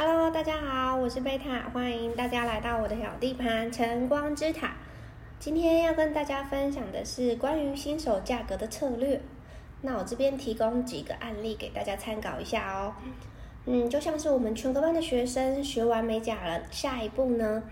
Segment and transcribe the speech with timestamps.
[0.00, 4.76] Hello，大家好，我是贝塔，欢迎大家来到我的小地盘晨光之塔。
[5.40, 9.20] 今天要跟大家分享的是关于新手价格的策略。
[9.82, 12.94] 那我这边提供几个案例给大家参考一下哦。
[13.66, 17.64] 嗯，就像是我们全科班的学生学完美甲了，下一步呢，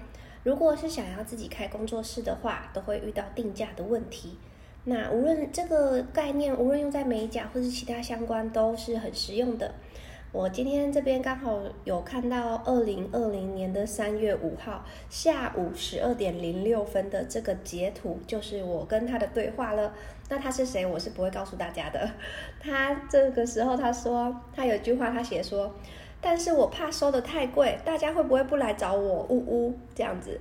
[0.42, 4.36] 如果是想要自己开工作室的话，都会遇到定价的问题。
[4.82, 9.72] 那无论这个概念，无论用在美甲或是其他相关，都是很实用的。
[10.36, 19.94] 我今天这边刚好有看到二零二零年的三月五号下午十二点零六分的这个截图，就是我跟他的对话了。
[20.28, 20.84] 那他是谁？
[20.84, 22.10] 我是不会告诉大家的。
[22.60, 25.72] 他这个时候他说，他有句话，他写说，
[26.20, 29.26] 但是我怕收得太贵，大家会不会不来找我？
[29.30, 30.38] 呜呜，这样子。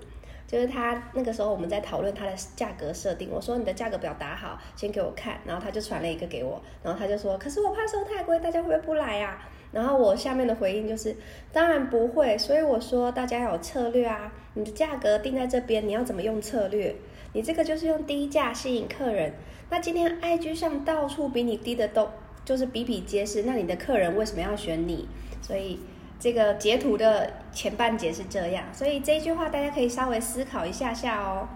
[0.47, 9.39] 就是他那个时候我们在讨论他的价格设定，我说你的价格表打好，先给我看，然后他就传了一个给我，然后他就说，可是我怕收太贵，大家会不会不来呀？
[9.71, 11.15] 然后我下面的回应就是，
[11.51, 16.95] 当然不会，所以我说大家要有策略啊，你的价格定在这边，你要怎么用策略？
[17.33, 19.33] 你这个就是用低价吸引客人。
[19.69, 22.09] 那今天 IG 上到处比你低的都
[22.45, 25.09] 就是比比皆是，那你的客人为什么要选你？
[25.41, 25.79] 所以。
[26.19, 31.47] 这个截图的前半节是这样，所以这句话大家可以稍微思考一下下哦。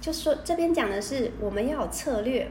[0.00, 2.48] 就说这边讲的是我们要有策略。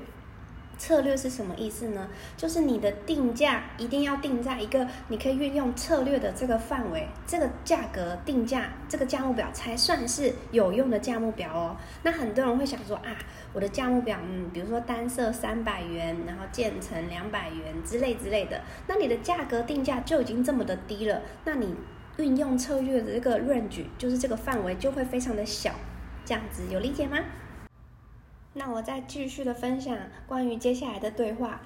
[0.84, 2.10] 策略是什么意思呢？
[2.36, 11.78] 就是你的定价一定要定在一个你可以运用策略的这个范围，这个价格定价，这个价目表才算是有用的价目表哦。
[12.02, 13.16] 那很多人会想说啊，
[13.54, 21.74] 我的价目表，嗯，比如说单色三百元，然后渐层两百元之类之类的，那你的价格定价就已经这么的低了，那你
[22.18, 25.72] 运用策略的这个 range，就是这个范围就会非常的小，
[26.26, 27.20] 这样子有理解吗？
[28.54, 31.62] 那我再继续的分享关于接下来的对话，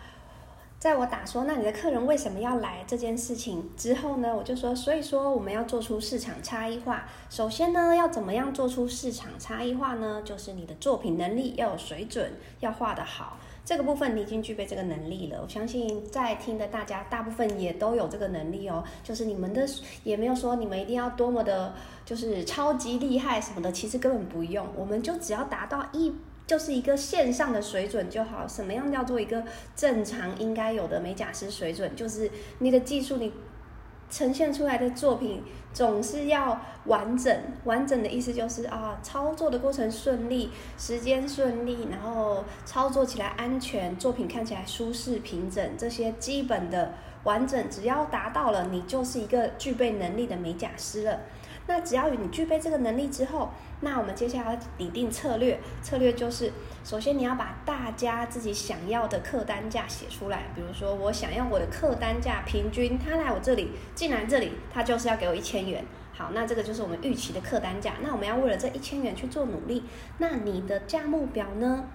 [0.80, 7.06] 在我打说，那你的客人为什么要来这件事情之后呢，我就说，所以说我们要做出市场差异化。
[7.30, 10.22] 首先呢，要怎么样做出市场差异化呢？
[10.24, 13.38] 就是你的作品能力要有水准，要画得好。
[13.66, 18.82] 这个部分你已经具备这个能力了，我相信在听的大家大部分也都有这个能力哦。
[19.04, 19.68] 就是你们的
[20.06, 21.74] 也没有说你们一定要多么的，
[22.06, 26.16] 就是超级厉害什么的，其实根本不用，我们就只要达到一。
[26.48, 28.48] 就是一个线上的水准就好。
[28.48, 29.44] 什么样叫做一个
[29.76, 31.96] 正常应该有的美甲师水准？
[31.96, 33.32] 就是你的技术，你
[34.10, 35.44] 呈现出来的作品
[35.74, 37.38] 总是要完整。
[37.66, 46.94] 完整的意思就是啊，操作的过程顺利，时间顺利，然后操作起来安全，作品看起来舒适平整，这些基本的
[47.26, 51.20] 完整，只要达到了，你就是一个具备能力的美甲师了。
[51.70, 53.50] 那只要你具备这个能力之后，
[53.82, 55.60] 那我们接下来要拟定策略。
[55.84, 56.52] 策略就是，
[56.84, 60.46] 首先你要把大家自己想要的客单价写出来。
[60.56, 65.86] 比如说，我想要我的客单价平均，他来我这里进来这里，他就是要给我一千元。
[66.14, 67.94] 好，那这个就是我们预期的客单价。
[68.02, 69.84] 那我们要为了这一千元去做努力。
[70.18, 71.86] 那你的价目表呢，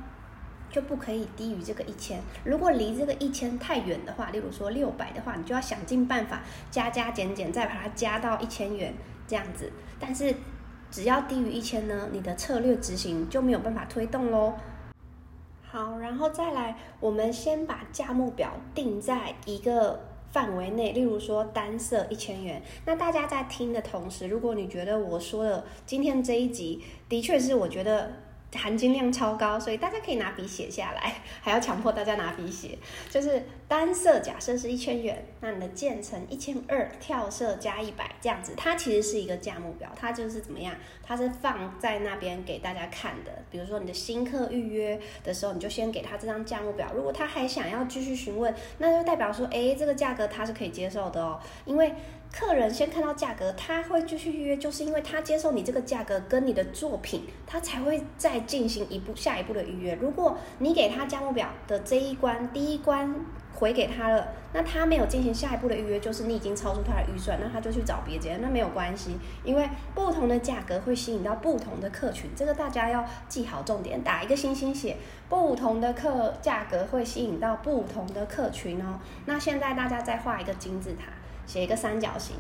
[0.70, 2.20] 就不可以低于这个一千。
[2.44, 8.94] 如果离这个一千太远的话，例如说六百的话，你就要想尽办法加加减减，再把它加到一千元。
[9.26, 10.34] 这样子，但是
[10.92, 14.52] 只要低于一千呢，你的策略执行就没有办法推动喽。
[15.62, 19.98] 好，然后再来，我们先把价目表定在一个
[20.30, 22.62] 范围内，例如说单色一千元。
[22.84, 28.12] 那大家在听的同时，如果你觉得我说的今天这一集的确是我觉得。
[28.54, 32.78] 含金量超高，所以大家可以拿笔写下来， 还要强迫大家拿笔写。
[33.10, 40.74] 就是单色假设是一千元，那你的渐层一千二，跳色加一百，这样子，它其实是一个价目表，它就是怎么样？
[41.02, 43.32] 它是放在那边给大家看的。
[43.50, 46.92] 比如说你的新客预约的时候，你就先给他这张价目表。
[46.94, 51.92] 如果他还想要继续询问，那就代表说，诶，这个价格他是可以接受的哦，因为。
[52.32, 59.94] 客人先看到价格，他会继续预约，就是因为他接受你这个价格跟你的作品，他才会再进行一步下一步的预约。
[60.00, 63.14] 如果你给他价目表的这一关第一关
[63.54, 74.96] 回给他了，那他没有进行下一步的预约，就是你已经超出他的预算，那他就去找别人，那没有关系，因为不同的价格会吸引到不同的客群，这个大家要记好重点，打一个星星写，
[75.28, 78.98] 不同的客价格会吸引到不同的客群哦。
[79.26, 81.12] 那现在大家再画一个金字塔。
[81.46, 82.36] 写一个三角形，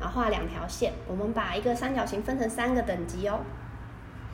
[0.00, 0.92] 然后画两条线。
[1.06, 3.40] 我们把一个三角形分成三个等级哦。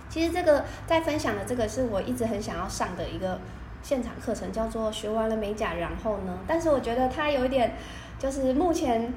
[0.09, 3.41] 其实这个在分享的这个是我一直很想要上的一个
[3.83, 6.39] 现场课程，叫做学完了美甲，然后呢？
[6.47, 7.75] 但是我觉得它有一点，
[8.19, 9.13] 就是目前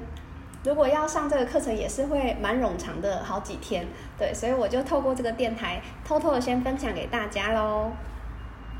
[0.64, 3.86] 如果要上这个课程也是会蛮冗长的，好几天。
[4.18, 7.92] 对，所以我就透过这个电台偷偷的先分享给大家喽。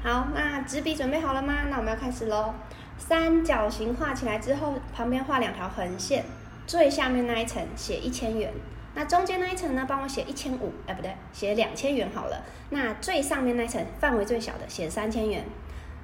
[0.02, 1.64] 好，那纸笔准备好了吗？
[1.68, 2.54] 那我们要开始喽。
[2.98, 6.24] 三角形画起来之后，旁边画两条横线，
[6.66, 8.52] 最下面那一层写一千元，
[8.94, 12.42] 那中间那一层呢，帮我写一千五，哎，不对，写两千元好了。
[12.70, 15.44] 那最上面那一层范围最小的写三千元，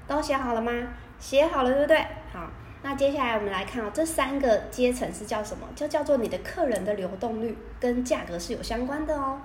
[0.06, 0.73] 都写好了吗？
[1.19, 1.99] 写好了，对不对？
[2.33, 2.50] 好，
[2.83, 5.67] 那接下来我们来看哦，这三个阶层是叫什么？
[5.75, 9.41] 就叫做你的客人的流动率跟价格是有相关的哦。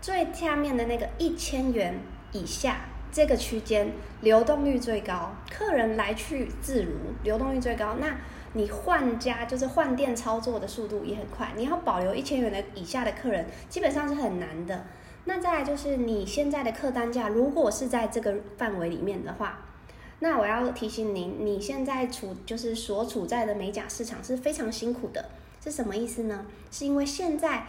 [0.00, 1.98] 最下面的那个一千元
[2.32, 2.76] 以下
[3.12, 3.92] 这个区间，
[4.22, 6.92] 流动率最高，客人来去自如，
[7.22, 7.96] 流动率最高。
[8.00, 8.16] 那
[8.54, 14.86] 你换家就是换店操作的速度也很快，你要保留一千元的以下的客人，基本上是很难的。
[15.26, 19.58] 那再来就是你现在的客单价，如果是在这个范围里面的话，
[20.20, 25.28] 那我要提醒您，你现在处就是所处在的美甲市场是非常辛苦的，
[25.62, 26.46] 是什么意思呢？
[26.70, 27.66] 是因为现在。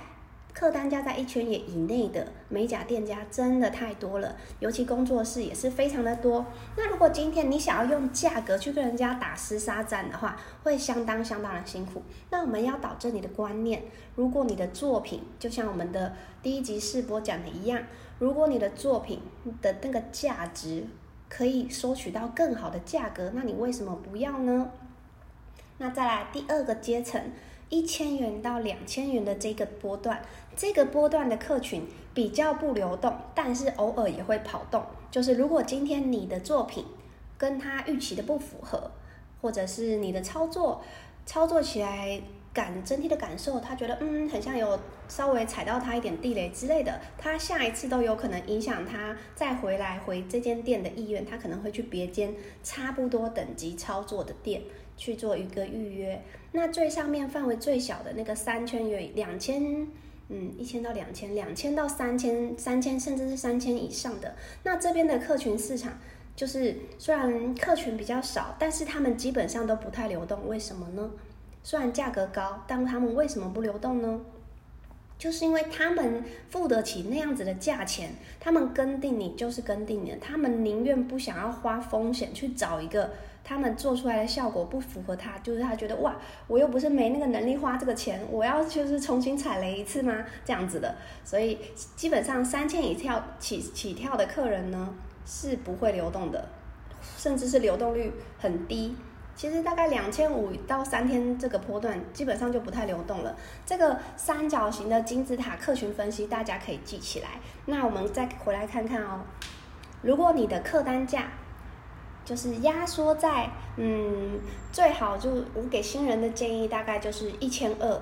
[0.53, 6.45] 客单价在一千元以内的美甲店家真的太多了，尤其工作室也是非常的多。
[6.77, 12.03] 那如果今天你想要用价格去跟人家打厮杀战的话，会相当相当的辛苦。
[12.29, 13.83] 那我们要导正你的观念，
[14.15, 16.13] 如果你的作品就像我们的
[16.43, 17.81] 第一集试播讲的一样，
[18.19, 19.19] 如果你的作品
[19.59, 20.85] 的那个价值
[21.27, 24.69] 可以收取到更好的价格，那你为什么不要呢？
[25.79, 27.19] 那再来第二个阶层。
[27.73, 30.23] 一千元到两千元的这个波段，
[30.55, 34.83] 这个波段的客群比较不流动，但是偶尔也会跑动。
[35.09, 36.85] 就是如果今天你的作品
[37.35, 38.91] 跟他预期的不符合，
[39.41, 40.83] 或者是你的操作
[41.25, 42.21] 操作起来
[42.53, 52.33] 感整体的感受，他觉得嗯很像有稍微踩到他一点地雷之类的，他下一次都有可能影响他再回来回这间店的意愿，他可能会去别间
[52.63, 54.61] 差不多等级操作的店。
[54.95, 56.21] 去做一个预约，
[56.51, 59.87] 那最上面范围最小的那个三千元、两千，
[60.29, 65.97] 嗯，一千到两千，两千到三千，三千甚至是三千以上的，那这边的客群市场
[66.35, 71.09] 就是虽然客群比较少，但是他们基本上都不太流动，为什么呢？
[71.63, 74.19] 虽然价格高，但他们为什么不流动呢？
[75.17, 83.11] 就是因为他们付得起那样子的价钱，他们跟定你就是跟定你，他们宁愿不想要花风险去找一个
[83.41, 86.17] 他们做出来的效果不符合他，就是他觉得哇，
[86.47, 90.25] 我又不是没那个能力花这个钱，我要就是重新踩雷一次吗？
[90.43, 90.93] 这样子的，
[91.23, 91.57] 所以
[91.95, 94.93] 基本上三千以跳起起跳的客人呢
[95.25, 96.49] 是不会流动的，
[97.17, 98.93] 甚至是流动率很低。
[99.35, 103.35] 其实大概两千五到三天这个波段，基本上就不太流动了。
[103.65, 107.29] 这个三角形的金字塔客群分析，大家可以记起来。
[107.65, 109.21] 那我们再回来看看哦。
[110.01, 111.31] 如果你的客单价
[112.23, 114.39] 就是压缩在，嗯，
[114.71, 118.01] 最好就我给新人的建议大概就是一千二，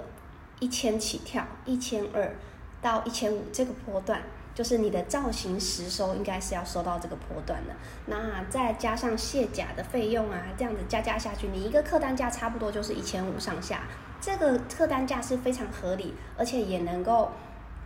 [0.59, 2.35] 一千起跳，一千二
[2.81, 4.21] 到一千五这个波段。
[4.53, 7.73] 就是你的造型实收应该是要收到这个波段的，
[8.05, 13.83] 那再加上卸甲的费用啊，这样子加加下去，你一个客单价差不多就是一千五上下，
[14.19, 17.31] 这个客单价是非常合理，而且也能够。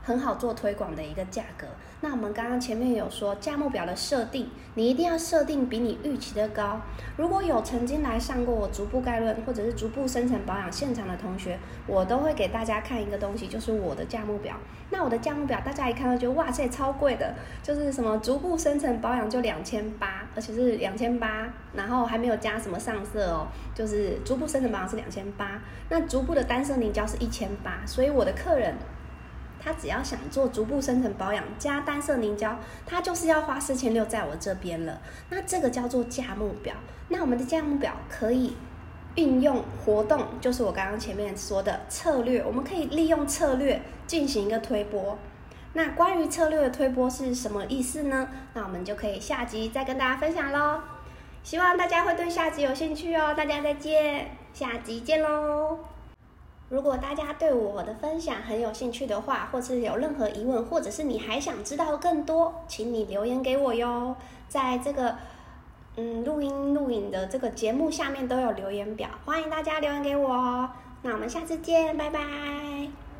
[0.05, 1.67] 很好做推广的一个价格。
[2.01, 6.79] 那我们刚刚前面有说价目表的设定，你一定要设定比你预期的高。
[7.17, 11.57] 如果有曾经来上过我逐步概论或者是逐步生成保养现场的同学，
[11.87, 14.55] 我都会给大家看一个东西，就是我的价目表。
[14.91, 25.59] 那我的价目表，大家一看到就哇塞，超贵的，就是什么逐步生成保养就两千八，而且是两千八，然后还没有加什么上色哦，就是逐步生成保养是两千八，
[25.89, 28.75] 那逐步的单色凝胶是一千八，所以我的客人。
[29.65, 32.55] 他只要想做逐步生成保养加单色凝胶，
[32.85, 35.01] 他就是要花四千六在我这边了。
[35.31, 36.75] 那这个叫做价目表。
[37.09, 38.55] 那我们的价目表可以
[39.15, 45.17] 运用活动，就是我刚刚前面说的策略，我们可以利用策略进行一个推播。
[45.73, 48.29] 那关于策略的推播是什么意思呢？
[48.53, 50.79] 那我们就可以下集再跟大家分享喽。
[51.43, 53.33] 希望大家会对下集有兴趣哦。
[53.35, 55.94] 大家再见，下集见喽。
[56.69, 64.15] 如果大家对我的分享很有兴趣的话，或是有任何疑问，或者是你还想知道更多，请你留言给我哟。
[64.49, 65.15] 在这个
[65.95, 70.69] 嗯录音录影的这个节目下面都有留言表，欢迎大家留言给我哦。
[71.03, 72.74] 那我们下次见，拜拜。